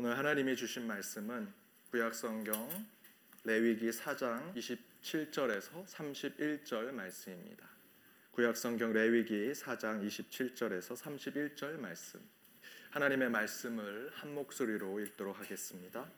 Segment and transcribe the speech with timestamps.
[0.00, 1.52] 오늘 하나님이 주신 말씀은
[1.90, 2.68] 구약 성경
[3.42, 7.66] 레위기 4장 27절에서 31절 말씀입니다.
[8.30, 12.20] 구약 성경 레위기 4장 27절에서 31절 말씀.
[12.90, 16.08] 하나님의 말씀을 한 목소리로 읽도록 하겠습니다.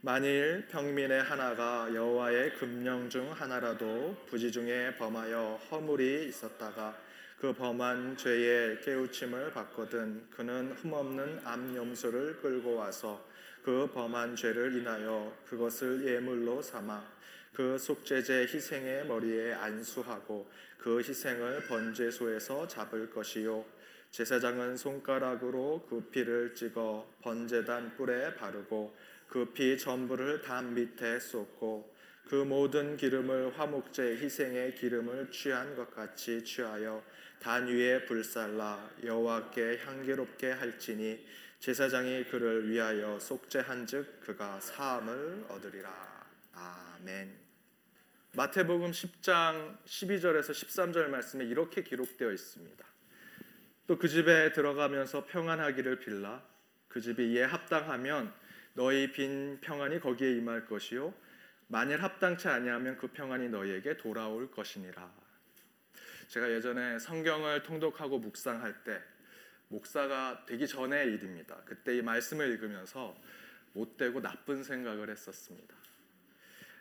[0.00, 7.00] 만일 평민의 하나가 여호와의 금령 중 하나라도 부지 중에 범하여 허물이 있었다가
[7.38, 13.24] 그 범한 죄의 깨우침을 받거든 그는 흠없는 암염소를 끌고 와서
[13.62, 17.04] 그 범한 죄를 인하여 그것을 예물로 삼아
[17.52, 23.64] 그 속죄제 희생의 머리에 안수하고 그 희생을 번제소에서 잡을 것이요.
[24.10, 28.94] 제사장은 손가락으로 그 피를 찍어 번제단 뿔에 바르고
[29.28, 31.93] 그 피 전부를 담 밑에 쏟고
[32.28, 37.02] 그 모든 기름을 화목제 희생의 기름을 취한 것 같이 취하여
[37.38, 41.26] 단 위에 불살라 여호와께 향기롭게 할지니
[41.60, 46.26] 제사장이 그를 위하여 속죄한즉 그가 사함을 얻으리라.
[46.52, 47.34] 아멘.
[48.32, 52.84] 마태복음 10장 12절에서 13절 말씀에 이렇게 기록되어 있습니다.
[53.86, 56.42] 또 그 집에 들어가면서 평안하기를 빌라
[56.88, 58.32] 그 집이 이에 합당하면
[58.72, 61.12] 너희 빈 평안이 거기에 임할 것이요
[61.74, 65.12] 만일 합당치 아니하면 그 평안이 너희에게 돌아올 것이니라.
[66.28, 69.02] 제가 예전에 성경을 통독하고 묵상할 때
[69.66, 71.60] 목사가 되기 전의 일입니다.
[71.64, 73.20] 그때 이 말씀을 읽으면서
[73.72, 75.74] 못되고 나쁜 생각을 했었습니다.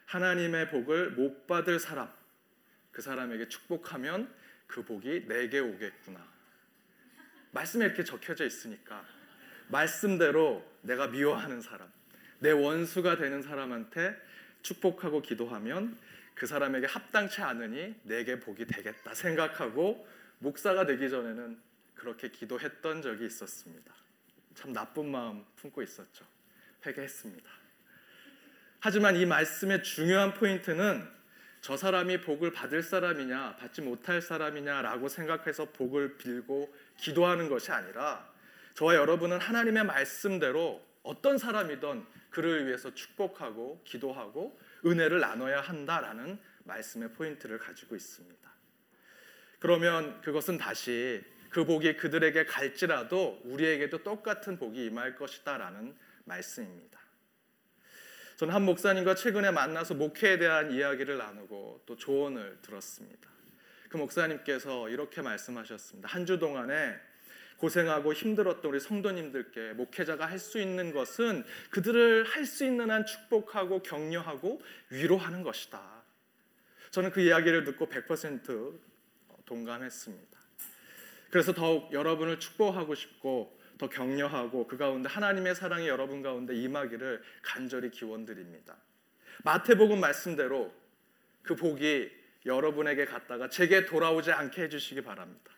[0.06, 2.08] 하나님의 복을 못 받을 사람,
[2.92, 4.32] 그 사람에게 축복하면
[4.68, 6.24] 그 복이 내게 오겠구나.
[7.50, 9.04] 말씀에 이렇게 적혀져 있으니까
[9.70, 11.92] 말씀대로 내가 미워하는 사람,
[12.38, 14.34] 내 원수가 되는 사람한테
[14.64, 15.98] 축복하고 기도하면
[16.34, 20.08] 그 사람에게 합당치 않으니 내게 복이 되겠다 생각하고
[20.40, 21.60] 목사가 되기 전에는
[21.94, 23.94] 그렇게 기도했던 적이 있었습니다.
[24.56, 26.26] 참 나쁜 마음 품고 있었죠.
[26.86, 27.50] 회개했습니다.
[28.80, 31.08] 하지만 이 말씀의 중요한 포인트는
[31.62, 38.30] 저 사람이 복을 받을 사람이냐, 받지 못할 사람이냐라고 생각해서 복을 빌고 기도하는 것이 아니라
[38.74, 47.60] 저와 여러분은 하나님의 말씀대로 어떤 사람이든 그를 위해서 축복하고 기도하고 은혜를 나눠야 한다라는 말씀의 포인트를
[47.60, 48.52] 가지고 있습니다.
[49.60, 55.96] 그러면 그것은 다시 그 복이 그들에게 갈지라도 우리에게도 똑같은 복이 임할 것이다라는
[56.26, 57.00] 말씀입니다.
[58.38, 63.30] 저는 한 목사님과 최근에 만나서 목회에 대한 이야기를 나누고 또 조언을 들었습니다.
[63.90, 66.10] 그 목사님께서 이렇게 말씀하셨습니다.
[66.10, 67.00] 한 주 동안에
[67.58, 73.82] 고생하고 힘들었던 우리 성도님들께 목회자가 할 수 있는 것은 그들을 할 수 있는 한 축복하고
[73.82, 76.04] 격려하고 위로하는 것이다.
[76.92, 78.80] 저는 그 이야기를 듣고 100%
[79.46, 80.40] 동감했습니다.
[81.30, 87.90] 그래서 더욱 여러분을 축복하고 싶고 더 격려하고 그 가운데 하나님의 사랑이 여러분 가운데 임하기를 간절히
[87.90, 88.78] 기원드립니다.
[89.44, 90.74] 마태복음 말씀대로
[91.42, 92.12] 그 복이
[92.46, 95.52] 여러분에게 갔다가 제게 돌아오지 않게 해주시기 바랍니다.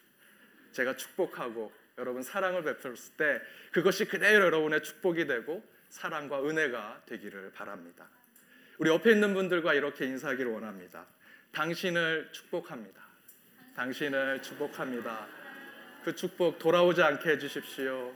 [0.71, 3.41] 제가 축복하고 여러분 사랑을 베풀었을 때
[3.71, 8.07] 그것이 그대로 여러분의 축복이 되고 사랑과 은혜가 되기를 바랍니다.
[8.77, 11.05] 우리 옆에 있는 분들과 이렇게 인사하기를 원합니다.
[11.53, 13.01] 당신을 축복합니다.
[13.75, 15.27] 당신을 축복합니다.
[16.03, 18.13] 그 축복 돌아오지 않게 해주십시오.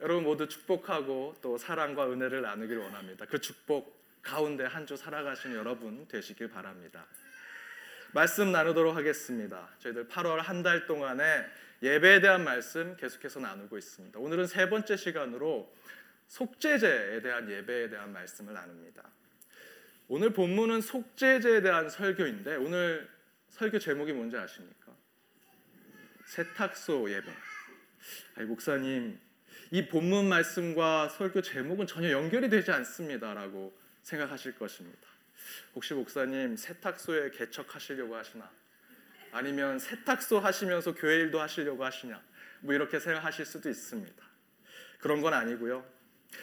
[0.00, 3.24] 여러분 모두 축복하고 또 사랑과 은혜를 나누기를 원합니다.
[3.26, 7.06] 그 축복 가운데 한 주 살아가신 여러분 되시길 바랍니다.
[8.12, 9.68] 말씀 나누도록 하겠습니다.
[9.78, 11.44] 저희들 8월 한 달 동안에
[11.82, 14.18] 예배에 대한 말씀 계속해서 나누고 있습니다.
[14.18, 15.72] 오늘은 세 번째 시간으로
[16.26, 19.02] 속죄제에 대한 예배에 대한 말씀을 나눕니다.
[20.08, 23.08] 오늘 본문은 속죄제에 대한 설교인데 오늘
[23.50, 24.92] 설교 제목이 뭔지 아십니까?
[26.26, 27.30] 세탁소 예배.
[28.36, 29.18] 아니, 목사님,
[29.70, 35.07] 이 본문 말씀과 설교 제목은 전혀 연결이 되지 않습니다라고 생각하실 것입니다.
[35.74, 38.50] 혹시 목사님 세탁소에 개척하시려고 하시나?
[39.32, 42.20] 아니면 세탁소 하시면서 교회 일도 하시려고 하시냐?
[42.60, 44.24] 뭐 이렇게 생각하실 수도 있습니다.
[45.00, 45.84] 그런 건 아니고요.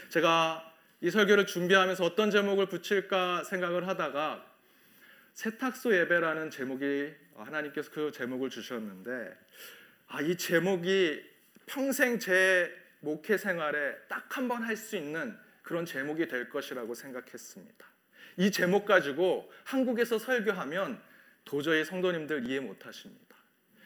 [0.10, 4.46] 제가 이 설교를 준비하면서 어떤 제목을 붙일까 생각을 하다가
[5.34, 9.38] 세탁소 예배라는 제목이 하나님께서 그 제목을 주셨는데
[10.08, 11.22] 아, 이 제목이
[11.66, 12.72] 평생 제
[13.02, 17.86] 목회 생활에 딱 한 번 할 수 있는 그런 제목이 될 것이라고 생각했습니다.
[18.38, 21.02] 이 제목 가지고 한국에서 설교하면
[21.46, 23.26] 도저히 성도님들 이해 못 하십니다.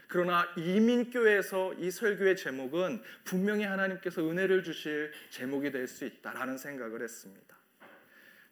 [0.07, 7.55] 그러나 이민교회에서 이 설교의 제목은 분명히 하나님께서 은혜를 주실 제목이 될 수 있다라는 생각을 했습니다.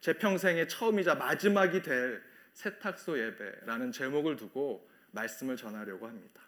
[0.00, 2.22] 제 평생의 처음이자 마지막이 될
[2.52, 6.42] 세탁소 예배라는 제목을 두고 말씀을 전하려고 합니다.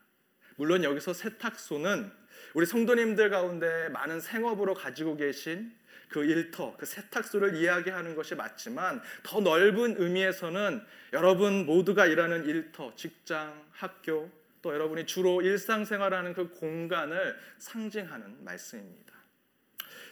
[0.57, 2.13] 물론 여기서 세탁소는
[2.55, 5.75] 우리 성도님들 가운데 많은 생업으로 가지고 계신
[6.11, 13.65] 그 일터, 그 세탁소를 이야기하는 것이 맞지만 더 넓은 의미에서는 여러분 모두가 일하는 일터, 직장,
[13.71, 14.29] 학교,
[14.61, 19.15] 또 여러분이 주로 일상생활하는 그 공간을 상징하는 말씀입니다.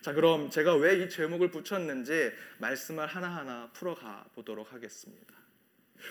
[0.00, 5.34] 자, 그럼 제가 왜 이 제목을 붙였는지 말씀을 하나하나 풀어가 보도록 하겠습니다.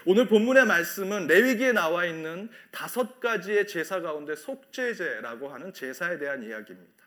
[0.05, 7.05] 오늘 본문의 말씀은 레위기에 나와 있는 다섯 가지의 제사 가운데 속죄제라고 하는 제사에 대한 이야기입니다.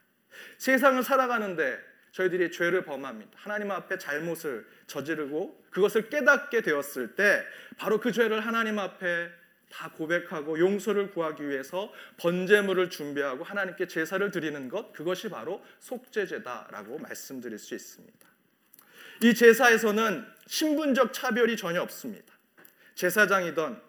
[0.56, 3.30] 세상을 살아가는데 저희들이 죄를 범합니다.
[3.34, 7.44] 하나님 앞에 잘못을 저지르고 그것을 깨닫게 되었을 때
[7.76, 9.30] 바로 그 죄를 하나님 앞에
[9.70, 17.56] 다 고백하고 용서를 구하기 위해서 번제물을 준비하고 하나님께 제사를 드리는 것 그것이 바로 속죄제다라고 말씀드릴
[17.58, 18.18] 수 있습니다.
[19.22, 22.34] 이 제사에서는 신분적 차별이 전혀 없습니다.
[22.96, 23.80] 제사장이든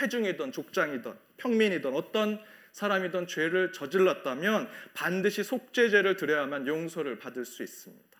[0.00, 2.40] 회중이든 족장이든 평민이든 어떤
[2.72, 8.10] 사람이든 죄를 저질렀다면 반드시 속죄제를 드려야만 용서를 받을 수 있습니다.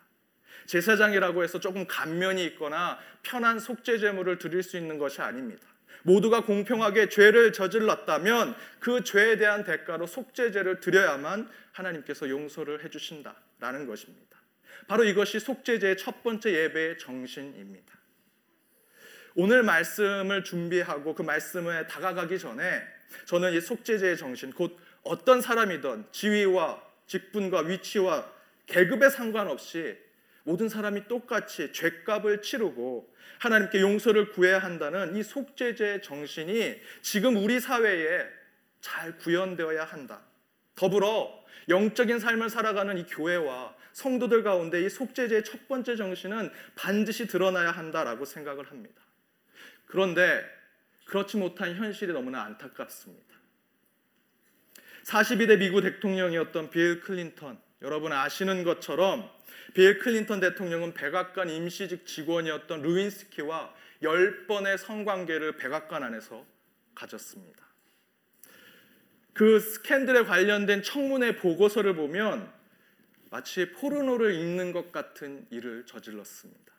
[0.67, 5.67] 제사장이라고 해서 조금 감면이 있거나 편한 속죄제물을 드릴 수 있는 것이 아닙니다.
[6.03, 14.39] 모두가 공평하게 죄를 저질렀다면 그 죄에 대한 대가로 속죄제를 드려야만 하나님께서 용서를 해주신다라는 것입니다.
[14.87, 17.93] 바로 이것이 속죄제의 첫 번째 예배의 정신입니다.
[19.35, 22.81] 오늘 말씀을 준비하고 그 말씀에 다가가기 전에
[23.25, 28.29] 저는 이 속죄제의 정신, 곧 어떤 사람이든 지위와 직분과 위치와
[28.67, 29.97] 계급에 상관없이
[30.43, 38.25] 모든 사람이 똑같이 죄값을 치르고 하나님께 용서를 구해야 한다는 이 속죄제의 정신이 지금 우리 사회에
[38.79, 40.21] 잘 구현되어야 한다.
[40.75, 47.71] 더불어 영적인 삶을 살아가는 이 교회와 성도들 가운데 이 속죄제의 첫 번째 정신은 반드시 드러나야
[47.71, 49.01] 한다라고 생각을 합니다.
[49.85, 50.43] 그런데
[51.11, 53.35] 그렇지 못한 현실이 너무나 안타깝습니다.
[55.03, 59.29] 42대 미국 대통령이었던 빌 클린턴, 여러분 아시는 것처럼
[59.73, 66.45] 빌 클린턴 대통령은 백악관 임시직 직원이었던 르윈스키와 10번의 성관계를 백악관 안에서
[66.95, 67.61] 가졌습니다.
[69.33, 72.49] 그 스캔들에 관련된 청문회 보고서를 보면
[73.31, 76.71] 마치 포르노를 읽는 것 같은 일을 저질렀습니다.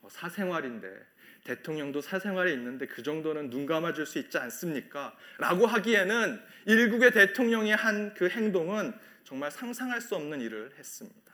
[0.00, 1.11] 어, 사생활인데
[1.44, 5.16] 대통령도 사생활에 있는데 그 정도는 눈 감아줄 수 있지 않습니까?
[5.38, 8.92] 라고 하기에는 일국의 대통령이 한 그 행동은
[9.24, 11.32] 정말 상상할 수 없는 일을 했습니다.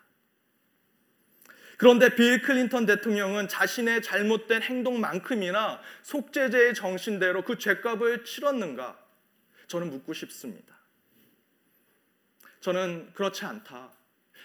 [1.77, 8.99] 그런데 빌 클린턴 대통령은 자신의 잘못된 행동만큼이나 속죄제의 정신대로 그 죄값을 치렀는가?
[9.69, 10.77] 저는 묻고 싶습니다.
[12.61, 13.93] 저는 그렇지 않다.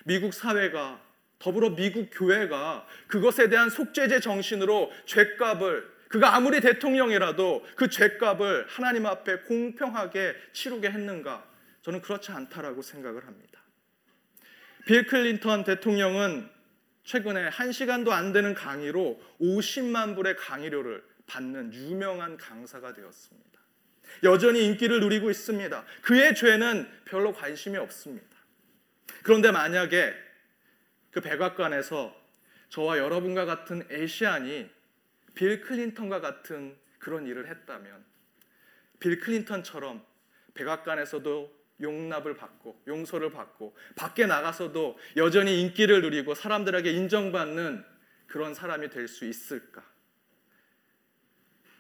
[0.05, 1.01] 미국 사회가
[1.43, 9.39] 더불어 미국 교회가 그것에 대한 속죄제 정신으로 죄값을 그가 아무리 대통령이라도 그 죄값을 하나님 앞에
[9.39, 11.45] 공평하게 치르게 했는가?
[11.81, 13.61] 저는 그렇지 않다라고 생각을 합니다.
[14.85, 16.49] 빌 클린턴 대통령은
[17.03, 23.59] 최근에 한 시간도 안 되는 강의로 50만 불의 강의료를 받는 유명한 강사가 되었습니다.
[24.23, 25.83] 여전히 인기를 누리고 있습니다.
[26.03, 28.29] 그의 죄는 별로 관심이 없습니다.
[29.23, 30.13] 그런데 만약에
[31.13, 32.13] 그 백악관에서
[32.69, 34.69] 저와 여러분과 같은 에시안이
[35.35, 38.03] 빌 클린턴과 같은 그런 일을 했다면
[38.99, 40.03] 빌 클린턴처럼
[40.55, 47.85] 백악관에서도 용납을 받고 용서를 받고 밖에 나가서도 여전히 인기를 누리고 사람들에게 인정받는
[48.25, 49.83] 그런 사람이 될 수 있을까?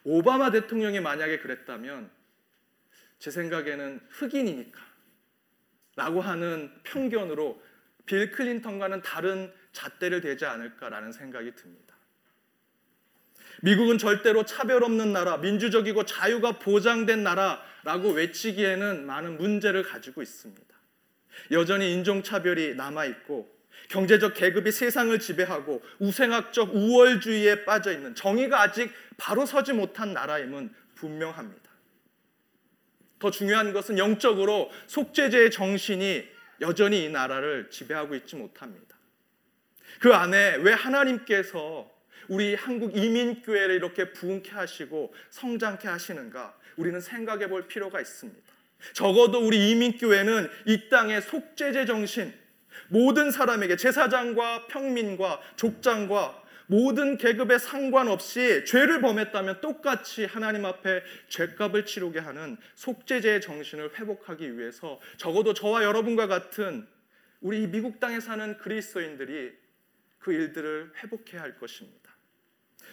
[0.03, 2.11] 오바마 대통령이 만약에 그랬다면
[3.17, 4.79] 제 생각에는 흑인이니까
[5.95, 7.61] 라고 하는 편견으로
[8.05, 11.95] 빌 클린턴과는 다른 잣대를 대지 않을까라는 생각이 듭니다.
[13.61, 20.61] 미국은 절대로 차별 없는 나라, 민주적이고 자유가 보장된 나라라고 외치기에는 많은 문제를 가지고 있습니다.
[21.51, 23.53] 여전히 인종차별이 남아있고
[23.89, 31.71] 경제적 계급이 세상을 지배하고 우생학적 우월주의에 빠져 있는 정의가 아직 바로 서지 못한 나라임은 분명합니다.
[33.19, 36.27] 더 중요한 것은 영적으로 속죄제의 정신이
[36.63, 38.95] 여전히 이 나라를 지배하고 있지 못합니다.
[39.99, 41.91] 그 안에 왜 하나님께서
[42.27, 46.57] 우리 한국 이민교회를 이렇게 부흥케 하시고 성장케 하시는가?
[46.77, 48.41] 우리는 생각해 볼 필요가 있습니다.
[48.93, 52.33] 적어도 우리 이민교회는 이 땅의 속죄제 정신,
[52.87, 62.19] 모든 사람에게 제사장과 평민과 족장과 모든 계급에 상관없이 죄를 범했다면 똑같이 하나님 앞에 죄값을 치르게
[62.19, 66.87] 하는 속죄제의 정신을 회복하기 위해서 적어도 저와 여러분과 같은
[67.41, 69.51] 우리 미국 땅에 사는 그리스도인들이
[70.19, 72.11] 그 일들을 회복해야 할 것입니다.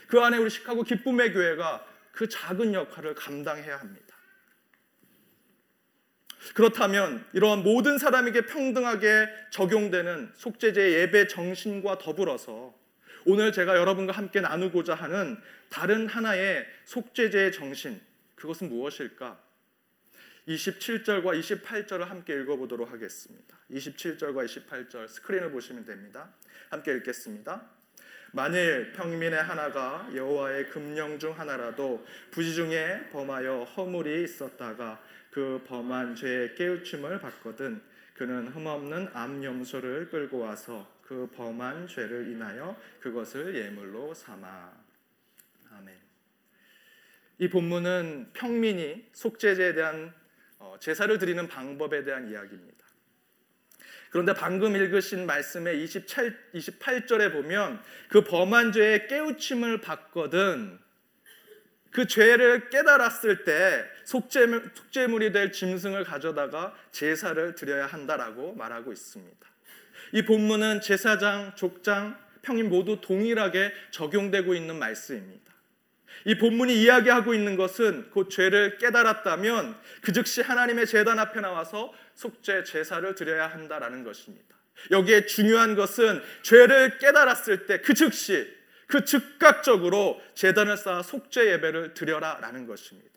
[0.08, 4.16] 그 안에 우리 시카고 기쁨의 교회가 그 작은 역할을 감당해야 합니다.
[6.54, 12.74] 그렇다면 이러한 모든 사람에게 평등하게 적용되는 속죄제 예배 정신과 더불어서
[13.32, 18.00] 오늘 제가 여러분과 함께 나누고자 하는 다른 하나의 속죄제의 정신
[18.34, 19.40] 그것은 무엇일까?
[20.48, 23.56] 27절과 28절을 함께 읽어보도록 하겠습니다.
[23.70, 26.34] 27절과 28절 스크린을 보시면 됩니다.
[26.70, 27.70] 함께 읽겠습니다.
[28.32, 36.56] 만일 평민의 하나가 여호와의 금령 중 하나라도 부지 중에 범하여 허물이 있었다가 그 범한 죄의
[36.56, 37.80] 깨우침을 받거든
[38.14, 44.72] 그는 흠없는 암염소를 끌고 와서 그 범한 죄를 인하여 그것을 예물로 삼아
[45.72, 45.98] 아멘.
[47.38, 50.14] 이 본문은 평민이 속죄제에 대한
[50.60, 52.86] 어, 제사를 드리는 방법에 대한 이야기입니다.
[54.10, 60.78] 그런데 방금 읽으신 말씀의 27, 28절에 보면 그 범한 죄의 깨우침을 받거든
[61.90, 69.50] 그 죄를 깨달았을 때 속죄물, 속죄물이 될 짐승을 가져다가 제사를 드려야 한다라고 말하고 있습니다.
[70.12, 75.50] 이 본문은 제사장, 족장, 평임 모두 동일하게 적용되고 있는 말씀입니다.
[76.24, 82.64] 이 본문이 이야기하고 있는 것은 그 죄를 깨달았다면 그 즉시 하나님의 재단 앞에 나와서 속죄
[82.64, 84.56] 제사를 드려야 한다라는 것입니다.
[84.90, 88.46] 여기에 중요한 것은 죄를 깨달았을 때 그 즉시
[88.86, 93.08] 그 즉각적으로 재단을 쌓아 속죄 예배를 드려라라는 것입니다.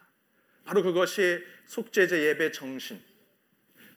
[0.65, 3.01] 바로 그것이 속죄제 예배 정신.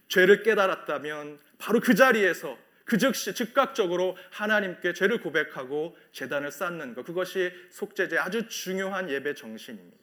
[0.08, 2.56] 죄를 깨달았다면 바로 그 자리에서
[2.86, 9.96] 그 즉시 즉각적으로 하나님께 죄를 고백하고 재단을 쌓는 것 그것이 속죄제 아주 중요한 예배 정신입니다.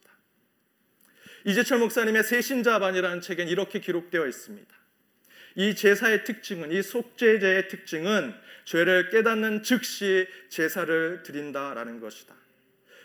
[1.46, 4.74] 이재철 목사님의 세신자반이라는 책엔 이렇게 기록되어 있습니다.
[5.56, 12.34] 이 제사의 특징은 이 속죄제의 특징은 죄를 깨닫는 즉시 제사를 드린다라는 것이다.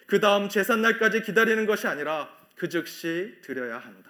[0.07, 4.09] 그 다음 제삿날까지 기다리는 것이 아니라 그 즉시 드려야 한다.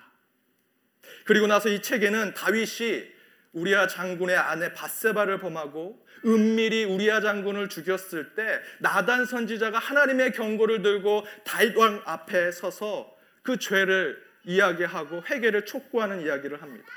[1.26, 3.19] 그리고 나서 이 책에는 다윗이
[3.54, 11.26] 우리아 장군의 아내 바세바를 범하고 은밀히 우리아 장군을 죽였을 때 나단 선지자가 하나님의 경고를 들고
[11.46, 16.88] 다윗 왕 앞에 서서 그 죄를 이야기하고 회개를 촉구하는 이야기를 합니다.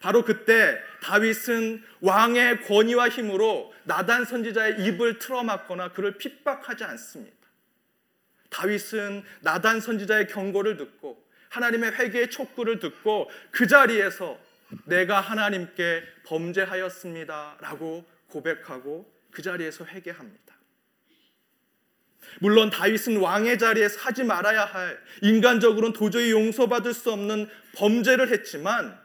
[0.00, 7.34] 바로 그때 다윗은 왕의 권위와 힘으로 나단 선지자의 입을 틀어막거나 그를 핍박하지 않습니다.
[8.50, 14.38] 다윗은 나단 선지자의 경고를 듣고 하나님의 회개의 촉구를 듣고 그 자리에서
[14.84, 20.54] 내가 하나님께 범죄하였습니다 라고 고백하고 그 자리에서 회개합니다.
[22.40, 28.98] 물론 다윗은 왕의 자리에서 하지 말아야 할 인간적으로는 도저히 용서받을 수 없는 범죄를 했지만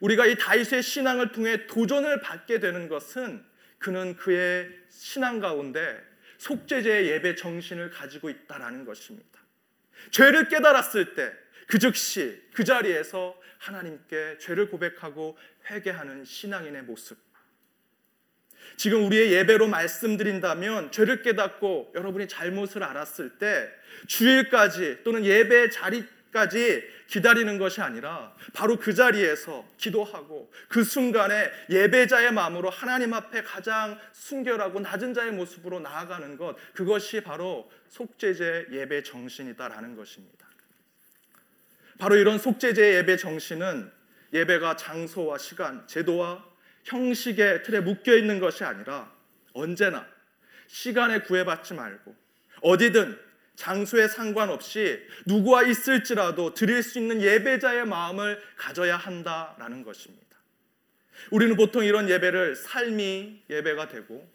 [0.00, 3.44] 우리가 이 다윗의 신앙을 통해 도전을 받게 되는 것은
[3.78, 6.00] 그는 그의 신앙 가운데
[6.38, 9.40] 속죄제의 예배 정신을 가지고 있다라는 것입니다.
[10.10, 11.42] 죄를 깨달았을 때
[11.72, 15.38] 그 즉시 그 자리에서 하나님께 죄를 고백하고
[15.70, 17.16] 회개하는 신앙인의 모습.
[18.76, 23.68] 지금 우리의 예배로 말씀드린다면 죄를 깨닫고 여러분이 잘못을 알았을 때
[24.08, 32.70] 주일까지 또는 예배 자리까지 기다리는 것이 아니라 바로 그 자리에서 기도하고 그 순간에 예배자의 마음으로
[32.70, 40.51] 하나님 앞에 가장 순결하고 낮은 자의 모습으로 나아가는 것 그것이 바로 속죄제 예배 정신이다라는 것입니다.
[41.98, 43.90] 바로 이런 속죄제 예배 정신은
[44.32, 46.44] 예배가 장소와 시간, 제도와
[46.84, 49.12] 형식의 틀에 묶여 있는 것이 아니라
[49.52, 50.06] 언제나
[50.66, 52.16] 시간에 구애받지 말고
[52.62, 53.18] 어디든
[53.56, 60.22] 장소에 상관없이 누구와 있을지라도 드릴 수 있는 예배자의 마음을 가져야 한다라는 것입니다.
[61.30, 64.28] 우리는 보통 이런 예배를 삶이 예배가 되고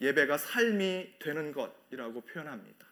[0.00, 2.86] 예배가 삶이 되는 것이라고 표현합니다.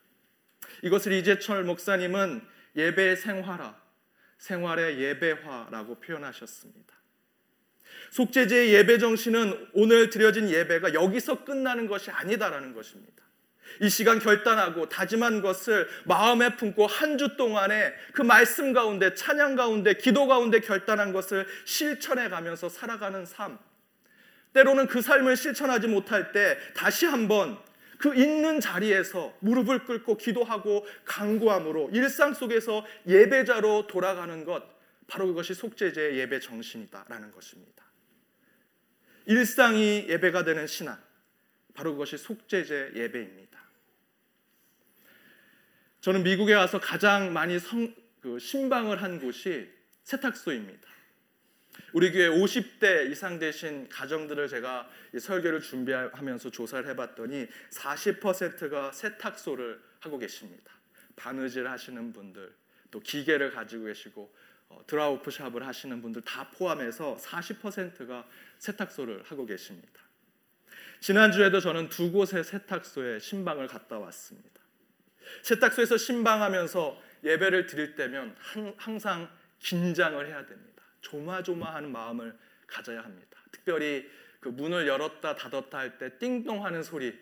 [0.82, 2.40] 이것을 이재철 목사님은
[2.76, 3.81] 예배 생활화,
[4.42, 6.94] 생활의 예배화라고 표현하셨습니다.
[8.10, 13.22] 속죄제의 예배 정신은 오늘 드려진 예배가 여기서 끝나는 것이 아니다라는 것입니다.
[13.80, 19.94] 이 시간 결단하고 다짐한 것을 마음에 품고 한 주 동안에 그 말씀 가운데 찬양 가운데
[19.94, 23.58] 기도 가운데 결단한 것을 실천해 가면서 살아가는 삶.
[24.52, 27.58] 때로는 그 삶을 실천하지 못할 때 다시 한번
[28.02, 34.64] 그 있는 자리에서 무릎을 꿇고 기도하고 강구함으로 일상 속에서 예배자로 돌아가는 것
[35.06, 37.84] 바로 그것이 속죄제의 예배 정신이다라는 것입니다.
[39.26, 40.98] 일상이 예배가 되는 신앙
[41.74, 43.62] 바로 그것이 속죄제 예배입니다.
[46.00, 49.70] 저는 미국에 와서 가장 많이 성, 그 신방을 한 곳이
[50.02, 50.91] 세탁소입니다.
[51.92, 60.72] 우리 교회 50대 이상 되신 가정들을 제가 설교를 준비하면서 조사를 해봤더니 40%가 세탁소를 하고 계십니다.
[61.16, 62.52] 바느질 하시는 분들,
[62.90, 64.34] 또 기계를 가지고 계시고
[64.68, 68.26] 어, 드라우프 샵을 하시는 분들 다 포함해서 40%가
[68.58, 70.00] 세탁소를 하고 계십니다.
[71.00, 74.60] 지난주에도 저는 두 곳의 세탁소에 신방을 갔다 왔습니다.
[75.42, 78.34] 세탁소에서 신방하면서 예배를 드릴 때면
[78.76, 80.71] 항상 긴장을 해야 됩니다.
[81.02, 83.38] 조마조마하는 마음을 가져야 합니다.
[83.52, 84.08] 특별히
[84.40, 87.16] 그 문을 열었다 닫았다 할 때 띵동 하는 소리,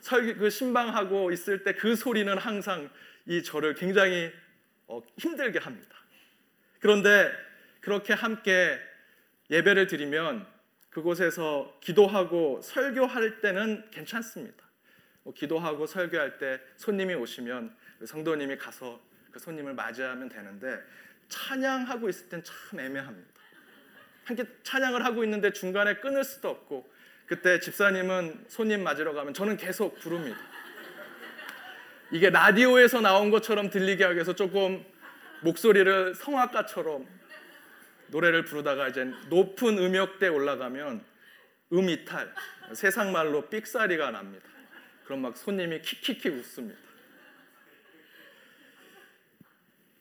[0.00, 2.90] 설교 그 신방하고 있을 때 그 소리는 항상
[3.26, 4.32] 이 저를 굉장히
[4.86, 5.96] 어, 힘들게 합니다.
[6.80, 7.32] 그런데
[7.80, 8.78] 그렇게 함께
[9.50, 10.46] 예배를 드리면
[10.90, 14.64] 그곳에서 기도하고 설교할 때는 괜찮습니다.
[15.22, 20.78] 뭐 기도하고 설교할 때 손님이 오시면 그 성도님이 가서 그 손님을 맞이하면 되는데
[21.28, 23.28] 찬양하고 있을 땐 참 애매합니다.
[24.24, 26.90] 함께 찬양을 하고 있는데 중간에 끊을 수도 없고
[27.26, 30.38] 그때 집사님은 손님 맞으러 가면 저는 계속 부릅니다.
[32.10, 34.84] 이게 라디오에서 나온 것처럼 들리게 하기 위해서 조금
[35.42, 37.06] 목소리를 성악가처럼
[38.08, 41.04] 노래를 부르다가 이제 높은 음역대 올라가면
[41.72, 42.32] 음이탈
[42.72, 44.46] 세상 말로 삑사리가 납니다.
[45.04, 46.83] 그럼 막 손님이 킥킥킥 웃습니다.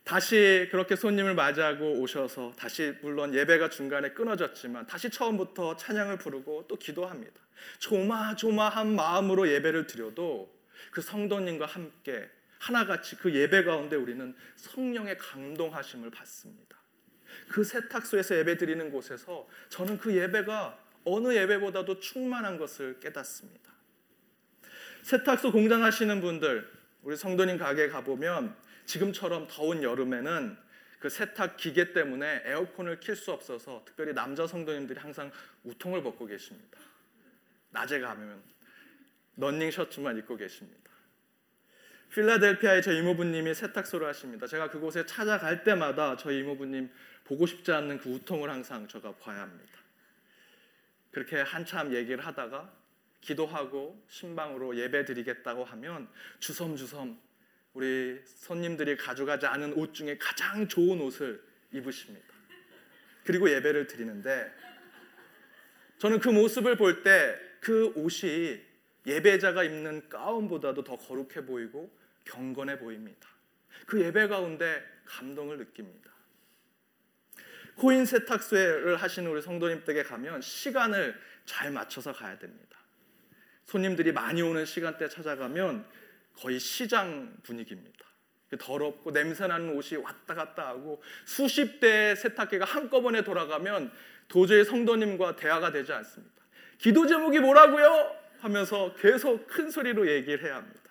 [0.03, 6.75] 다시 그렇게 손님을 맞이하고 오셔서 다시 물론 예배가 중간에 끊어졌지만 다시 처음부터 찬양을 부르고 또
[6.75, 7.41] 기도합니다.
[7.79, 10.53] 조마조마한 마음으로 예배를 드려도
[10.91, 12.29] 그 성도님과 함께
[12.60, 16.77] 하나같이 그 예배 가운데 우리는 성령의 감동하심을 받습니다.
[17.50, 23.72] 그 세탁소에서 예배 드리는 곳에서 저는 그 예배가 어느 예배보다도 충만한 것을 깨닫습니다.
[25.01, 26.69] 세탁소 공장 하시는 분들,
[27.01, 28.55] 우리 성도님 가게 가보면
[28.86, 30.58] 지금처럼 더운 여름에는
[31.00, 35.32] 그 세탁 기계 때문에 에어컨을 킬 수 없어서 특별히 남자 성도님들이 항상
[35.63, 36.80] 우통을 벗고 계십니다.
[37.72, 38.42] 낮에 가면
[39.36, 40.92] 런닝 셔츠만 입고 계십니다.
[42.13, 44.46] 필라델피아의 저 이모부님이 세탁소를 하십니다.
[44.46, 46.92] 제가 그곳에 찾아갈 때마다 저희 이모부님
[47.24, 49.74] 보고 싶지 않는 그 우통을 항상 제가 봐야 합니다.
[51.12, 52.72] 그렇게 한참 얘기를 하다가
[53.22, 56.08] 기도하고 신방으로 예배 드리겠다고 하면
[56.39, 57.19] 주섬주섬
[57.73, 62.33] 우리 손님들이 가져가지 않은 옷 중에 가장 좋은 옷을 입으십니다.
[63.23, 64.51] 그리고 예배를 드리는데
[65.97, 68.62] 저는 그 모습을 볼 때 그 옷이
[69.07, 71.89] 예배자가 입는 가운보다도 더 거룩해 보이고
[72.25, 73.29] 경건해 보입니다.
[73.86, 76.12] 그 예배 가운데 감동을 느낍니다.
[77.75, 82.77] 코인 세탁소를 하시는 우리 성도님 댁에 가면 시간을 잘 맞춰서 가야 됩니다.
[83.63, 85.86] 손님들이 많이 오는 시간대 찾아가면
[86.38, 88.06] 거의 시장 분위기입니다.
[88.60, 93.91] 더럽고 냄새나는 옷이 왔다 갔다 하고 수십 대의 세탁기가 한꺼번에 돌아가면
[94.28, 96.34] 도저히 성도님과 대화가 되지 않습니다.
[96.78, 98.15] 기도 제목이 뭐라고요?
[98.39, 100.82] 하면서 계속 큰 소리로 얘기를 해야 합니다.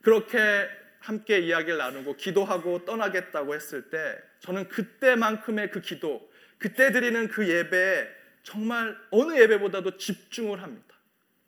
[0.00, 0.68] 그렇게
[1.00, 8.08] 함께 이야기를 나누고 기도하고 떠나겠다고 했을 때 저는 그때만큼의 그 기도, 그때 드리는 그 예배에
[8.42, 10.94] 정말 어느 예배보다도 집중을 합니다.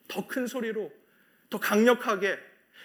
[0.08, 0.90] 더 큰 소리로,
[1.50, 2.38] 더 강력하게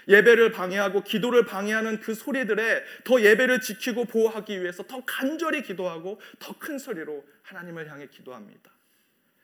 [0.07, 6.57] 예배를 방해하고 기도를 방해하는 그 소리들에 더 예배를 지키고 보호하기 위해서 더 간절히 기도하고 더
[6.59, 8.71] 큰 소리로 하나님을 향해 기도합니다.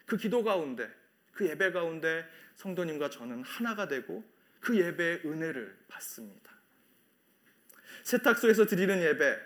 [0.06, 0.90] 그 기도 가운데,
[1.32, 4.24] 그 예배 가운데 성도님과 저는 하나가 되고
[4.60, 6.52] 그 예배의 은혜를 받습니다.
[8.04, 9.38] 세탁소에서 드리는 예배,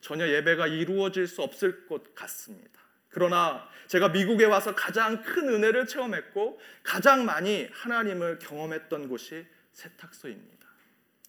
[0.00, 2.83] 전혀 예배가 이루어질 수 없을 것 같습니다.
[3.14, 10.66] 그러나 제가 미국에 와서 가장 큰 은혜를 체험했고 가장 많이 하나님을 경험했던 곳이 세탁소입니다.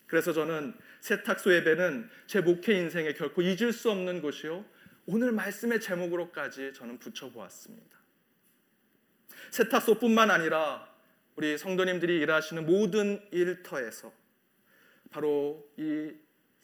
[0.07, 4.65] 그래서 저는 세탁소 예배는 제 목회 인생에 결코 잊을 수 없는 곳이요.
[5.05, 7.97] 오늘 말씀의 제목으로까지 저는 붙여보았습니다.
[9.51, 10.89] 세탁소뿐만 아니라
[11.35, 14.11] 우리 성도님들이 일하시는 모든 일터에서
[15.11, 16.11] 바로 이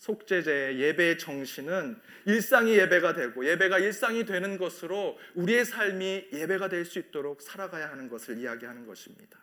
[0.02, 6.98] 속죄제의 예배의 정신은 일상이 예배가 되고 예배가 일상이 되는 것으로 우리의 삶이 예배가 될 수
[6.98, 9.40] 있도록 살아가야 하는 것을 이야기하는 것입니다.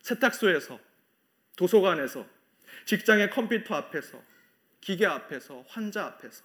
[0.00, 0.80] 세탁소에서
[1.56, 2.26] 도서관에서
[2.86, 4.22] 직장의 컴퓨터 앞에서
[4.80, 6.42] 기계 앞에서 환자 앞에서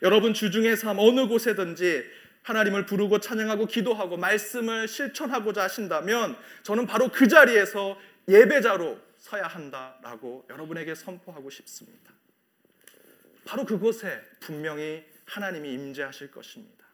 [0.00, 2.02] 여러분 주중의 삶 어느 곳에든지
[2.42, 10.94] 하나님을 부르고 찬양하고 기도하고 말씀을 실천하고자 하신다면 저는 바로 그 자리에서 예배자로 서야 한다라고 여러분에게
[10.94, 12.11] 선포하고 싶습니다.
[13.52, 16.86] 바로 그곳에 분명히 하나님이 임재하실 것입니다.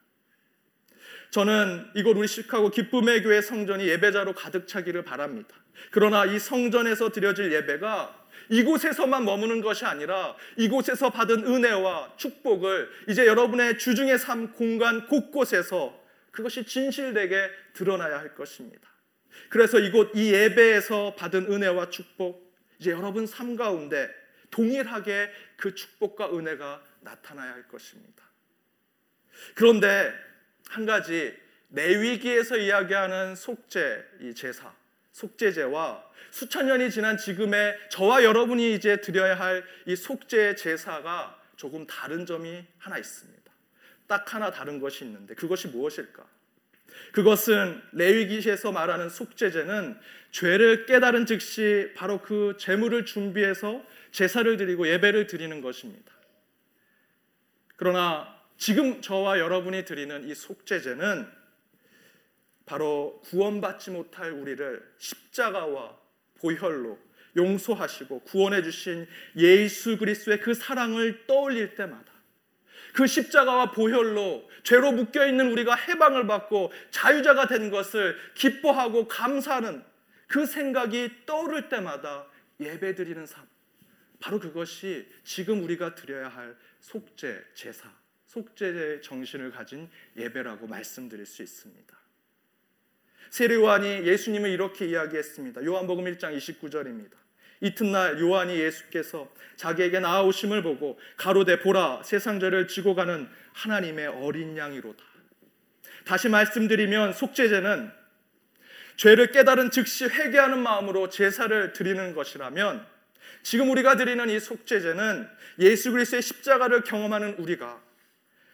[1.31, 5.55] 저는 이곳 우리 시카고 기쁨의 교회 성전이 예배자로 가득 차기를 바랍니다.
[5.93, 13.79] 그러나 이 성전에서 드려질 예배가 이곳에서만 머무는 것이 아니라 이곳에서 받은 은혜와 축복을 이제 여러분의
[13.79, 15.97] 주중의 삶 공간 곳곳에서
[16.33, 18.89] 그것이 진실되게 드러나야 할 것입니다.
[19.49, 24.11] 그래서 이곳 이 예배에서 받은 은혜와 축복 이제 여러분 삶 가운데
[24.51, 28.25] 동일하게 그 축복과 은혜가 나타나야 할 것입니다.
[29.55, 30.13] 그런데
[30.69, 31.37] 한 가지
[31.71, 34.75] 레위기에서 이야기하는 속죄 이 제사,
[35.13, 42.27] 속죄제와 수천 년이 지난 지금의 저와 여러분이 이제 드려야 할 이 속죄 제사가 조금 다른
[42.27, 43.53] 점이 하나 있습니다.
[44.07, 46.25] 딱 하나 다른 것이 있는데 그것이 무엇일까?
[47.13, 49.99] 그것은 레위기에서 말하는 속죄제는
[50.31, 56.13] 죄를 깨달은 즉시 바로 그 제물을 준비해서 제사를 드리고 예배를 드리는 것입니다.
[57.77, 61.29] 그러나 지금 저와 여러분이 드리는 이 속죄제는
[62.67, 65.97] 바로 구원받지 못할 우리를 십자가와
[66.41, 66.99] 보혈로
[67.37, 72.13] 용서하시고 구원해 주신 예수 그리스도의 그 사랑을 떠올릴 때마다
[72.93, 79.85] 그 십자가와 보혈로 죄로 묶여 있는 우리가 해방을 받고 자유자가 된 것을 기뻐하고 감사하는
[80.29, 82.27] 그 생각이 떠오를 때마다
[82.61, 83.47] 예배 드리는 삶.
[84.21, 87.91] 바로 그것이 지금 우리가 드려야 할 속죄 제사,
[88.27, 91.97] 속죄의 정신을 가진 예배라고 말씀드릴 수 있습니다.
[93.31, 95.65] 세례요한이 예수님을 이렇게 이야기했습니다.
[95.65, 97.13] 요한복음 1장 29절입니다.
[97.61, 105.05] 이튿날 요한이 예수께서 자기에게 나아오심을 보고 가로되 보라 세상 죄를 지고 가는 하나님의 어린 양이로다.
[106.05, 107.98] 다시 말씀드리면 속죄제는
[108.99, 112.85] 죄를 깨달은 즉시 회개하는 마음으로 제사를 드리는 것이라면
[113.45, 115.29] 지금 우리가 드리는 이 속죄제는
[115.61, 117.81] 예수 그리스도의 십자가를 경험하는 우리가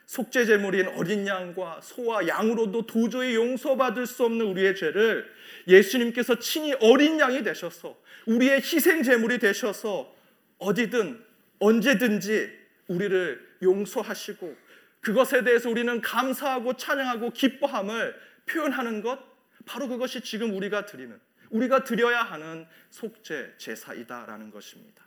[0.04, 5.26] 속죄 제물인 어린 양과 소와 양으로도 도저히 용서받을 수 없는 우리의 죄를
[5.66, 10.14] 예수님께서 친히 어린 양이 되셔서 우리의 희생 제물이 되셔서
[10.58, 11.24] 어디든
[11.58, 12.50] 언제든지
[12.88, 14.56] 우리를 용서하시고
[15.00, 19.33] 그것에 대해서 우리는 감사하고 찬양하고 기뻐함을 표현하는 것
[19.64, 21.18] 바로 그것이 지금 우리가 드리는
[21.50, 25.04] 우리가 드려야 하는 속죄 제사이다라는 것입니다.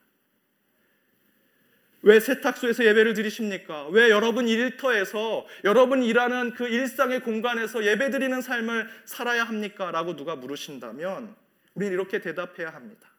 [2.04, 3.88] 왜 세탁소에서 예배를 드리십니까?
[3.88, 9.92] 왜 여러분 일터에서 여러분 일하는 그 일상의 공간에서 예배 드리는 삶을 살아야 합니까?
[9.92, 11.36] 라고 누가 물으신다면
[11.74, 13.10] 우리는 이렇게 대답해야 합니다.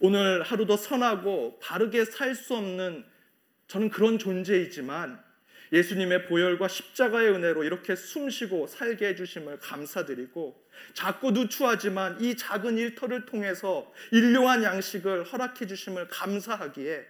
[0.00, 3.04] 오늘 하루도 선하고 바르게 살 수 없는
[3.68, 5.22] 저는 그런 존재이지만
[5.72, 13.90] 예수님의 보혈과 십자가의 은혜로 이렇게 숨쉬고 살게 해주심을 감사드리고 자꾸 누추하지만 이 작은 일터를 통해서
[14.10, 17.06] 일용한 양식을 허락해 주심을 감사하기에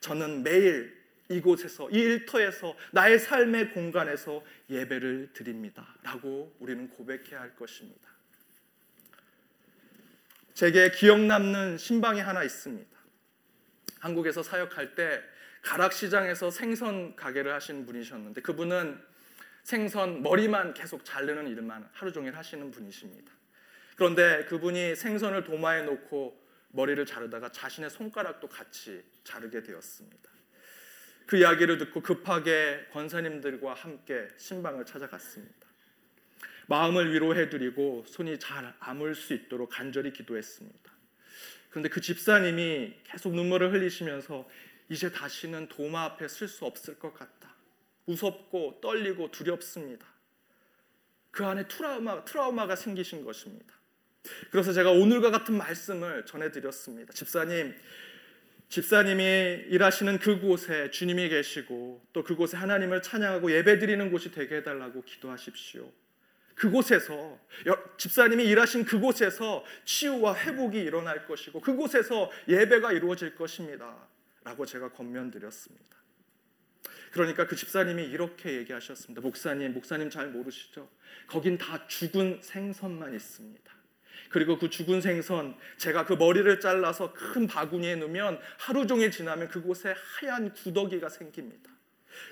[0.00, 0.96] 저는 매일
[1.28, 5.94] 이곳에서 이 일터에서 나의 삶의 공간에서 예배를 드립니다.
[6.02, 8.08] 라고 우리는 고백해야 할 것입니다.
[10.54, 12.96] 제게 기억 남는 신방이 하나 있습니다.
[13.98, 15.22] 한국에서 사역할 때
[15.66, 19.02] 가락시장에서 생선 가게를 하시는 분이셨는데 그분은
[19.64, 23.32] 생선 머리만 계속 자르는 일만 하루 종일 하시는 분이십니다.
[23.96, 30.30] 그런데 그분이 생선을 도마에 놓고 머리를 자르다가 자신의 손가락도 같이 자르게 되었습니다.
[31.26, 35.66] 그 이야기를 듣고 급하게 권사님들과 함께 신방을 찾아갔습니다.
[36.68, 40.92] 마음을 위로해드리고 손이 잘 아물 수 있도록 간절히 기도했습니다.
[41.70, 44.48] 그런데 그 집사님이 계속 눈물을 흘리시면서
[44.88, 47.54] 이제 다시는 도마 앞에 쓸수 없을 것 같다.
[48.04, 50.06] 무섭고 떨리고 두렵습니다.
[51.30, 53.74] 그 안에 트라우마, 트라우마가 생기신 것입니다.
[54.50, 57.12] 그래서 제가 오늘과 같은 말씀을 전해드렸습니다.
[57.12, 57.74] 집사님,
[58.68, 59.22] 집사님이
[59.68, 65.92] 일하시는 그곳에 주님이 계시고 또 그곳에 하나님을 찬양하고 예배드리는 곳이 되게 해달라고 기도하십시오.
[66.54, 67.38] 그곳에서
[67.98, 73.94] 집사님이 일하신 그곳에서 치유와 회복이 일어날 것이고 그곳에서 예배가 이루어질 것입니다.
[74.46, 75.96] 라고 제가 권면드렸습니다.
[77.10, 79.20] 그러니까 그 집사님이 이렇게 얘기하셨습니다.
[79.20, 80.88] 목사님, 목사님 잘 모르시죠?
[81.26, 83.74] 거긴 다 죽은 생선만 있습니다.
[84.30, 89.96] 그리고 그 죽은 생선 제가 그 머리를 잘라서 큰 바구니에 넣으면 하루 종일 지나면 그곳에
[89.96, 91.72] 하얀 구더기가 생깁니다.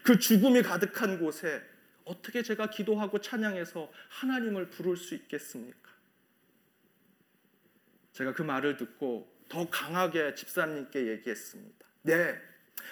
[0.05, 1.63] 그 죽음이 가득한 곳에
[2.05, 5.91] 어떻게 제가 기도하고 찬양해서 하나님을 부를 수 있겠습니까?
[8.13, 11.85] 제가 그 말을 듣고 더 강하게 집사님께 얘기했습니다.
[12.05, 12.39] 네.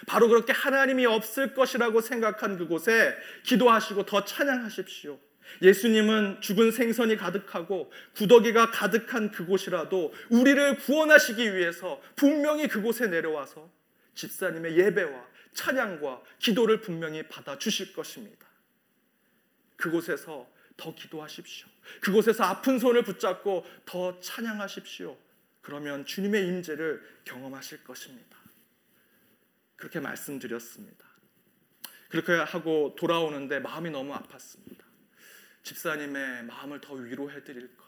[0.07, 5.19] 바로 그렇게 하나님이 없을 것이라고 생각한 그곳에 기도하시고 더 찬양하십시오.
[5.61, 13.71] 예수님은 죽은 생선이 가득하고 구더기가 가득한 그곳이라도 우리를 구원하시기 위해서 분명히 그곳에 내려와서
[14.15, 18.47] 집사님의 예배와 찬양과 기도를 분명히 받아 주실 것입니다.
[19.77, 21.69] 그곳에서 더 기도하십시오.
[22.01, 25.17] 그곳에서 아픈 손을 붙잡고 더 찬양하십시오.
[25.61, 28.42] 그러면 주님의 임재를 경험하실 것입니다.
[29.83, 31.05] 그렇게 말씀드렸습니다.
[32.09, 34.85] 그렇게 하고 돌아오는데 마음이 너무 아팠습니다.
[35.65, 37.85] 집사님의 마음을 더 위로해 드릴 것.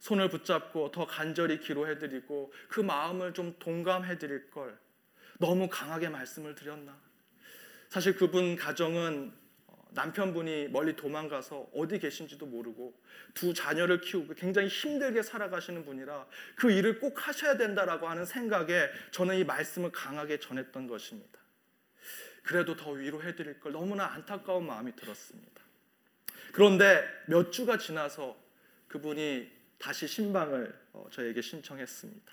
[0.00, 4.78] 손을 붙잡고 더 간절히 기도해 드리고 그 마음을 좀 동감해 드릴 걸
[5.38, 6.94] 너무 강하게 말씀을 드렸나?
[7.88, 9.45] 사실 그분 가정은 어,
[9.96, 12.94] 남편분이 멀리 도망가서 어디 계신지도 모르고
[13.34, 19.38] 두 자녀를 키우고 굉장히 힘들게 살아가시는 분이라 그 일을 꼭 하셔야 된다라고 하는 생각에 저는
[19.38, 21.40] 이 말씀을 강하게 전했던 것입니다.
[22.42, 25.62] 그래도 더 위로해 드릴 걸 너무나 안타까운 마음이 들었습니다.
[26.52, 28.36] 그런데 몇 주가 지나서
[28.88, 32.32] 그분이 다시 신방을 어, 저에게 신청했습니다.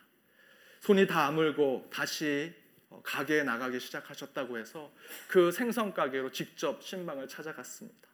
[0.81, 2.62] 손이 다 아물고 다시 어,
[3.01, 4.93] 가게에 나가기 시작하셨다고 해서
[5.27, 8.07] 그 생선 가게로 직접 신방을 찾아갔습니다.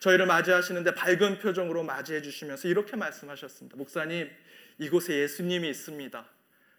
[0.00, 3.76] 저희를 맞이하시는데 밝은 표정으로 맞이해 주시면서 이렇게 말씀하셨습니다.
[3.76, 4.30] 목사님,
[4.78, 6.26] 이곳에 예수님이 있습니다.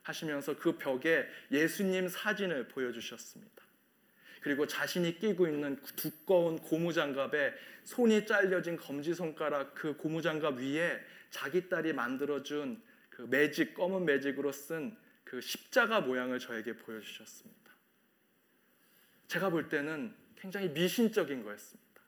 [0.04, 3.64] 하시면서 그 벽에 예수님 사진을 보여주셨습니다.
[4.42, 12.82] 그리고 자신이 끼고 있는 두꺼운 고무장갑에 손이 잘려진 검지손가락 그 고무장갑 위에 자기 딸이 만들어준
[13.10, 14.96] 그 매직, 검은 매직으로 쓴
[15.30, 17.58] 그 십자가 모양을 저에게 보여주셨습니다.
[19.28, 22.02] 제가 볼 때는 굉장히 미신적인 거였습니다.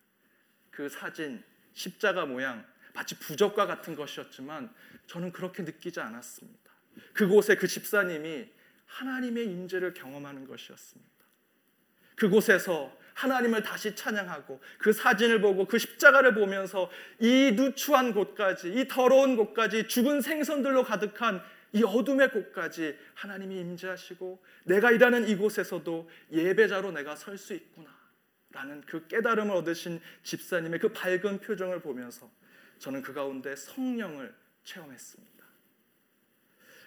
[0.71, 4.73] 그 사진, 십자가 모양, 마치 부적과 같은 것이었지만
[5.07, 6.71] 저는 그렇게 느끼지 않았습니다.
[7.11, 8.49] 그곳에 그 집사님이
[8.85, 11.09] 하나님의 임재를 경험하는 것이었습니다.
[12.15, 19.35] 그곳에서 하나님을 다시 찬양하고 그 사진을 보고 그 십자가를 보면서 이 누추한 곳까지 이 더러운
[19.35, 27.37] 곳까지 죽은 생선들로 가득한 이 어둠의 곳까지 하나님이 임재하시고 내가 일하는 이곳에서도 예배자로 내가 설
[27.37, 27.89] 수 있구나
[28.51, 32.31] 라는 그 깨달음을 얻으신 집사님의 그 밝은 표정을 보면서
[32.79, 35.45] 저는 그 가운데 성령을 체험했습니다.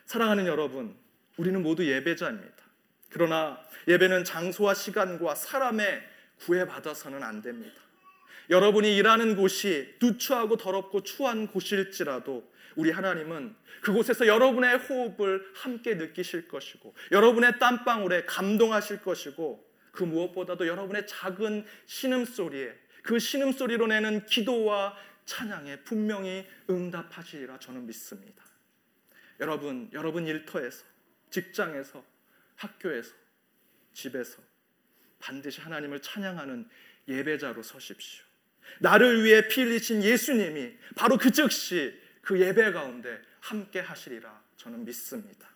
[0.07, 0.97] 사랑하는 여러분,
[1.37, 2.65] 우리는 모두 예배자입니다.
[3.11, 6.03] 그러나 예배는 장소와 시간과 사람의
[6.41, 7.81] 구애받아서는 안 됩니다.
[8.51, 16.95] 여러분이 일하는 곳이 누추하고 더럽고 추한 곳일지라도 우리 하나님은 그곳에서 여러분의 호흡을 함께 느끼실 것이고
[17.11, 26.47] 여러분의 땀방울에 감동하실 것이고 그 무엇보다도 여러분의 작은 신음소리에 그 신음소리로 내는 기도와 찬양에 분명히
[26.69, 28.45] 응답하시리라 저는 믿습니다.
[29.41, 30.85] 여러분, 여러분 일터에서
[31.31, 32.05] 직장에서
[32.57, 33.13] 학교에서
[33.93, 34.41] 집에서
[35.19, 36.69] 반드시 하나님을 찬양하는
[37.09, 38.25] 예배자로 서십시오.
[38.81, 45.51] 나를 위해 피 흘리신 예수님이 바로 그 즉시 그 예배 가운데 함께 하시리라 저는 믿습니다.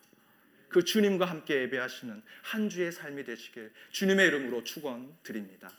[0.69, 5.71] 그 주님과 함께 예배하시는 한 주의 삶이 되시길 주님의 이름으로 축원드립니다.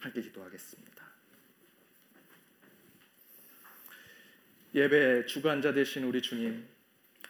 [0.00, 0.90] 함께 기도하겠습니다.
[4.74, 6.68] 예배 주관자 되신 우리 주님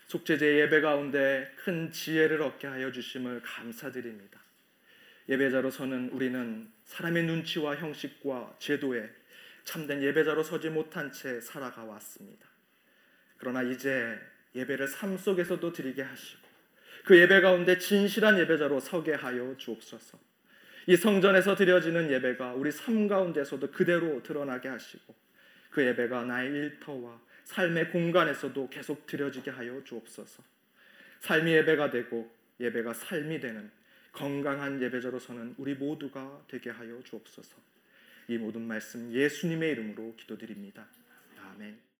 [0.09, 4.41] 속죄제 예배 가운데 큰 지혜를 얻게 하여 주심을 감사드립니다.
[5.29, 9.09] 예배자로서는 우리는 사람의 눈치와 형식과 제도에
[9.71, 12.45] 참된 예배자로 서지 못한 채 살아가 왔습니다.
[13.37, 14.19] 그러나 이제
[14.57, 16.43] 예배를 삶 속에서도 드리게 하시고
[17.05, 20.19] 그 예배 가운데 진실한 예배자로 서게 하여 주옵소서.
[20.89, 25.15] 이 성전에서 드려지는 예배가 우리 삶 가운데서도 그대로 드러나게 하시고
[25.71, 30.43] 그 예배가 나의 일터와 삶의 공간에서도 계속 드려지게 하여 주옵소서.
[31.21, 32.29] 삶이 예배가 되고
[32.59, 33.71] 예배가 삶이 되는
[34.11, 37.71] 건강한 예배자로서는 우리 모두가 되게 하여 주옵소서.
[38.31, 40.87] 이 모든 말씀 예수님의 이름으로 기도드립니다.
[41.37, 41.81] 아멘.